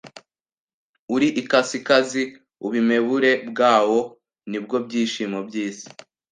"uri 1.15 1.27
ikasikazi 1.41 2.23
ubmebure 2.65 3.31
bwawo 3.49 3.99
nibwo 4.49 4.75
byishimo 4.85 5.37
by'isi 5.47 5.87